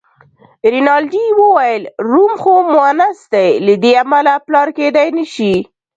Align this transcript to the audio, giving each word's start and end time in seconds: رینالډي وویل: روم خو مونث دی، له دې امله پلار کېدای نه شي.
رینالډي 0.73 1.25
وویل: 1.41 1.83
روم 2.11 2.33
خو 2.41 2.53
مونث 2.73 3.19
دی، 3.33 3.49
له 3.65 3.73
دې 3.83 3.91
امله 4.03 4.33
پلار 4.45 4.67
کېدای 4.77 5.07
نه 5.17 5.25
شي. 5.33 5.53